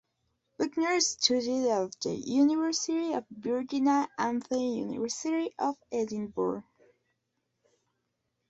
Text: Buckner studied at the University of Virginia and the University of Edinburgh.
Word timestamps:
Buckner 0.57 0.99
studied 0.99 1.67
at 1.69 1.91
the 2.01 2.15
University 2.15 3.13
of 3.13 3.23
Virginia 3.29 4.09
and 4.17 4.41
the 4.41 4.57
University 4.57 5.53
of 5.59 5.75
Edinburgh. 5.91 6.63